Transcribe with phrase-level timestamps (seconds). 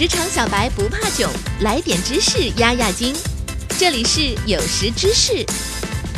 [0.00, 3.14] 职场小白不怕囧，来点知识压压惊。
[3.78, 5.44] 这里是有识知识，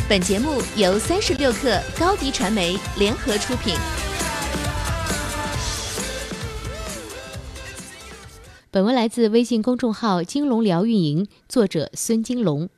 [0.07, 3.75] 本节目由三十六克高低传媒联合出品。
[8.71, 12.69] 本文来自微信公众号“金龙聊运营”，作者孙金龙。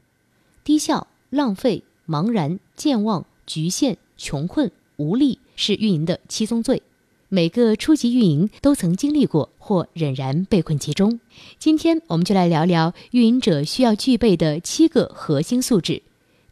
[0.63, 6.81] 低效、浪费、茫然、健忘、局限、穷困、无力，是运营的七宗罪。
[7.29, 11.19] 每个初级运营都曾经历过或仍然被困其中。
[11.57, 16.03] 今天我们就来聊聊运营者需要具备的七个核心素质。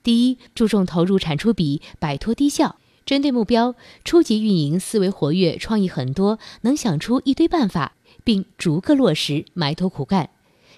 [0.02, 2.78] 第一，注重投入产出比，摆脱低效。
[3.06, 10.30] 针对目标，初级运营思维活跃，创意很多，能想出一堆办法，并逐个落实，埋头苦干。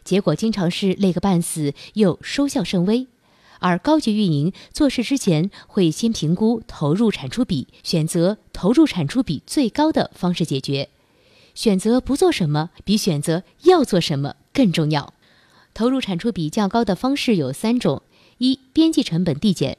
[0.04, 3.08] 结果经常是累个半死，又收效甚微。
[3.60, 10.90] 而高级运营做事之前会先评估投入产出比，选择投入产出比最高的方式解决。
[11.54, 15.14] 选择不做什么比选择要做什么更重要。
[15.74, 18.02] 投入产出比较高的方式有三种：
[18.38, 19.78] 一、边际成本递减。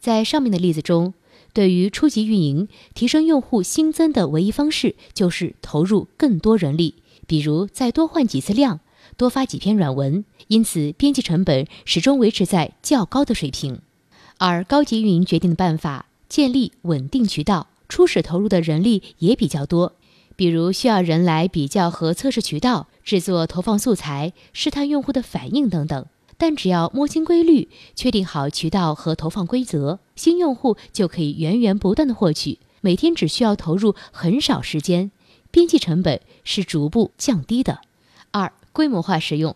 [0.00, 1.14] 在上面的例子中，
[1.52, 8.80] 对于初级运营，提升用户新增的唯一方式就是投入更多人力，比如再多换几次量。
[9.16, 13.80] 多发几篇软文，因此边际成本始终维持在较高的水平。
[14.38, 19.92] 而高级运营决定的办法，建立稳定渠道，初始投入的人力也比较多，
[20.34, 26.06] 比如需要人来比较和测试渠道、制作投放素材、试探用户的反应等等。
[26.38, 35.12] 但只要摸清规律，确定好渠道和投放规则，新用户就可以源源不断的获取，每天只需要投入很少时间，
[35.52, 37.82] 边际成本是逐步降低的。
[38.32, 39.54] 二规模化使用，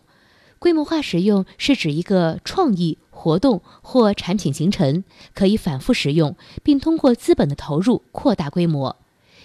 [0.59, 8.95] 规模化使用是指一个创意活动或产品形成可以反复使用，并通过资本的投入扩大规模。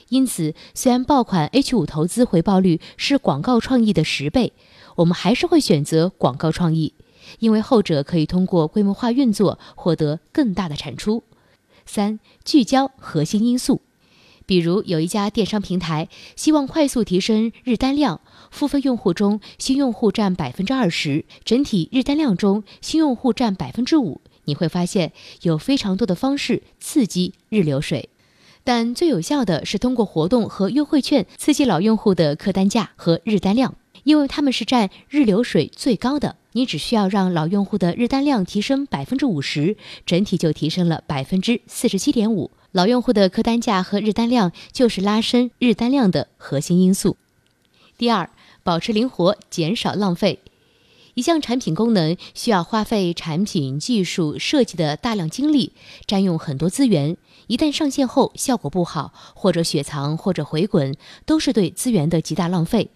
[0.09, 4.53] 因此，虽然爆款 H 五投资回报率是广告创意的十倍，
[4.97, 6.92] 我们还是会选择广告创意，
[7.39, 11.23] 因为后者可以通过规模化运作获得更大的产出。
[11.86, 13.80] 三、聚焦核心因素。
[14.47, 18.20] 比如有一家电商平台希望快速提升日单量，
[18.51, 24.20] 付费用户中新用户占百分之二十，整体日单量中新用户占百分之五。
[24.45, 28.08] 你会发现有非常多的方式刺激日流水，
[28.64, 36.36] 但最有效的是通过活动和优惠券刺激老用户的客单价和日单量，因为他们是占日流水最高的。
[36.55, 42.51] 你只需要让老用户的日单量提升百分之五十，整体就提升了百分之四十七点五。
[42.72, 47.18] 老用户的客单价和日单量就是拉升日单量的核心因素。
[47.98, 48.30] 第二，
[48.62, 50.38] 保持灵活，减少浪费。
[51.12, 55.72] 一项产品功能需要花费产品技术设计的大量精力，
[56.06, 57.18] 占用很多资源。
[57.46, 60.96] 一旦上线后效果不好，或者雪藏，或者回滚，
[61.27, 62.89] 都是对资源的极大浪费。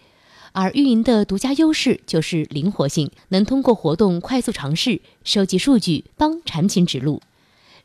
[0.53, 7.21] 而运营的独家优势就是灵活性，能通过活动快速尝试、收集数据，帮产品指路。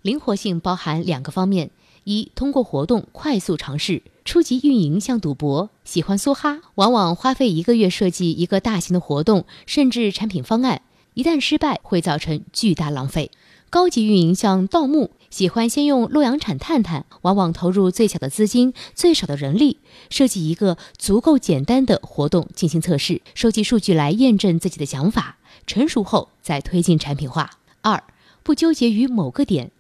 [0.02, 1.70] 灵活性包含两个方面。
[2.04, 10.82] 一通过活动快速尝试，初级运营像赌博，喜欢梭哈，往往花费一个月设计一个大型的活动，甚至产品方案，
[11.14, 13.30] 一旦失败会造成巨大浪费。
[13.70, 19.78] 高级运营像盗墓，喜欢先用洛阳铲探探，往往投入最小的资金、最少的人力，
[20.10, 27.52] 设计一个足够简单的活动进行测试，收集数据来验证自己的想法，成熟后再推进产品化。
[27.82, 28.04] 二
[28.44, 29.72] 不纠结于某个点，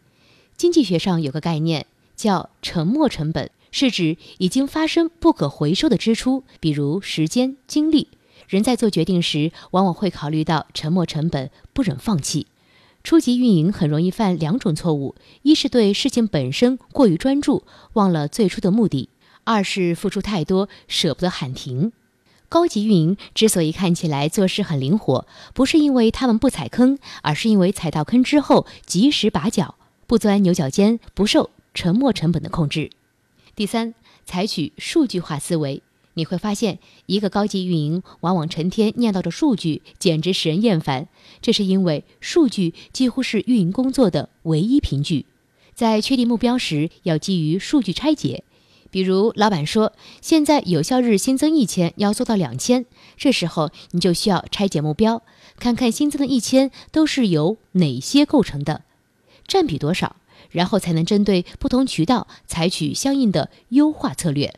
[0.55, 1.85] 经济学上有个概念。
[2.21, 8.09] 叫沉没成本，是指已经发生不可回收的支出，比如时间、精力。
[8.47, 12.45] 人在做决定时，往往会考虑到沉没成本，不忍放弃。
[13.03, 19.09] 初级运营很容易犯两种错误：一是对事情本身过于专注，忘了最初的目的；
[19.43, 21.91] 二是付出太多，舍不得喊停。
[22.47, 31.49] 高级运营之所以看起来做事很灵活，不是因为他们不踩坑，而是因为踩到坑之后及时拔脚，不钻牛角尖，不受。
[31.73, 32.89] 沉没成本的控制。
[33.55, 33.93] 第三，
[34.25, 35.81] 采取数据化思维，
[36.13, 41.07] 你会发现，一个高级运营往往成天念叨着数据，简直使人厌烦。
[41.41, 45.25] 这是因为数据几乎是运营工作的唯一凭据。
[45.73, 48.43] 在确定目标时，要基于数据拆解。
[48.89, 52.85] 比如，老板说现在有效日新增一千，要做到两千，
[53.15, 55.23] 这时候你就需要拆解目标，
[55.57, 58.83] 看看新增的一千都是由哪些构成的，
[59.47, 60.17] 占比多少。
[60.51, 64.53] 然后才能针对不同渠道采取相应的优化策略。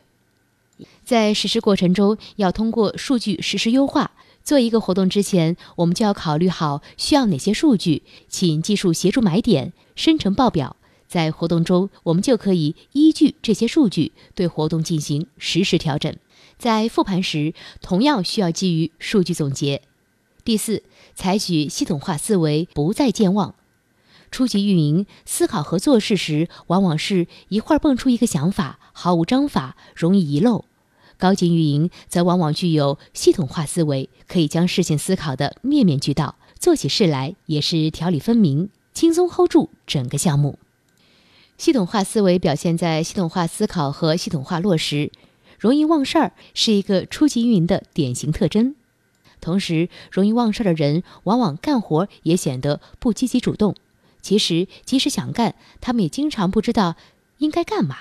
[1.04, 4.12] 在实施过程中，要通过数据实时优化。
[4.42, 10.76] 做一个活动之前，我们就要考虑好需要哪些数据，请技术协助买点、生成报表。
[11.06, 16.14] 在活动中，我们就可以依据这些数据对活动进行实时调整。
[16.58, 19.80] 在复盘时同样需要基于数据总结。
[20.44, 20.82] 第四，
[21.14, 23.54] 采取系统化思维，不再健忘。
[24.30, 30.64] 初级运营思考和做事时，往往是一会儿蹦出一个想法，毫无章法，容易遗漏。
[31.16, 40.58] 高级运营则往往具有系统化思维，可以将事情思考的面面俱到，做起事来也是条理分明，轻松 hold 住整个项目。
[41.56, 45.12] 系统化思维表现在系统化思考和系统化落实，
[45.56, 48.74] 容易忘事儿是一个初级运营的典型特征。
[49.40, 53.76] 同时，容易忘事儿的人往往干活也显得不积极主动。
[54.24, 56.96] 其实，即使想干，他们也经常不知道
[57.36, 57.94] 应该干嘛，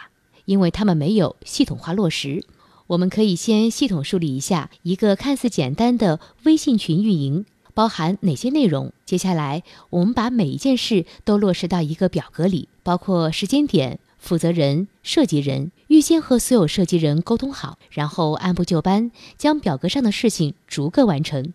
[0.46, 2.46] 因为他们没有系统化落实。
[2.88, 8.94] 我们可以先系统梳理一下一个看似简单的微信群运营包含哪些内容。
[9.06, 21.54] 接下来，我们把每一件事都落实到一个表格里，包括时间点、负责人、设计人，预先和所有设计人沟通好，然后按部就班将表格上的事情逐个完成。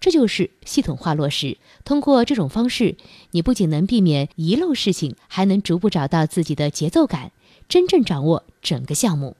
[0.00, 1.58] 这就是系统化落实。
[1.84, 2.96] 通过这种方式，
[3.32, 7.32] 你不仅能避免遗漏事情，还能逐步找到自己的节奏感，
[7.68, 9.36] 真正掌握整个项目。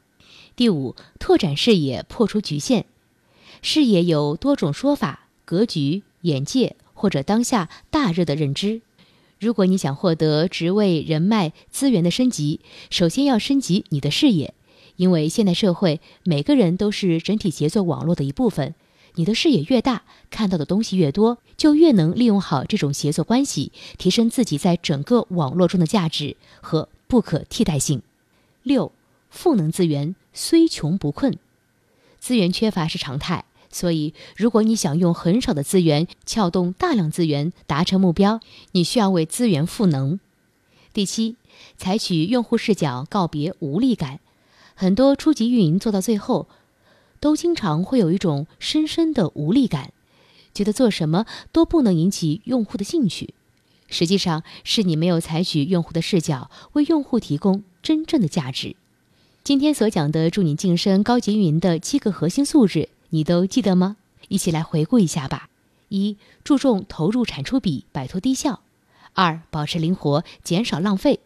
[0.54, 2.84] 第五，拓展视野，破除局限。
[3.62, 8.82] 视野有多种说法：格局、眼界，或者当下大热的认知。
[9.38, 12.60] 如果你想获得职位、人脉、资源的升级，
[12.90, 14.52] 首先要升级你的视野，
[14.96, 18.74] 因为现代社会每个人都是整体协作网络的一部分。
[19.14, 28.02] 你的视野越大，看到的东西越多，就越能利用好这种协作关系，提升自己在整个网络中的价值和不可替代性。
[28.62, 28.92] 六。
[29.32, 31.38] 赋能资源虽穷不困，
[32.18, 38.40] 资源缺乏是常态，所以如果你想用很少的资源撬动大量资源达成目标，
[38.72, 40.18] 你需要为资源赋能。
[40.92, 41.36] 第七，
[41.76, 44.18] 采取用户视角，告别无力感。
[44.74, 46.48] 很多初级运营做到最后，
[47.20, 49.93] 都经常会有一种深深的无力感，
[50.52, 53.34] 觉得做什么都不能引起用户的兴趣。
[53.88, 58.76] 实际上是你没有采取用户的视角，为用户提供真正的价值。
[59.43, 63.96] 今天所讲的助你晋升高级运营的七个核心素质，你都记得吗？
[64.28, 65.49] 一起来回顾一下吧。
[65.88, 68.61] 一、注重投入产出比，摆脱低效；
[69.14, 71.19] 二、保持灵活，减少浪费；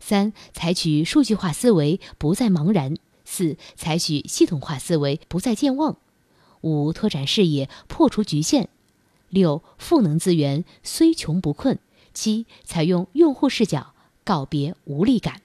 [0.00, 2.96] 三、采取数据化思维，不再茫然；
[3.30, 5.96] 四、采取系统化思维，不再健忘；
[6.62, 8.68] 五、拓展视野，破除局限；
[9.28, 11.76] 六、赋能资源，虽穷不困；
[12.14, 13.92] 七、采用用户视角，
[14.24, 15.42] 告别无力感。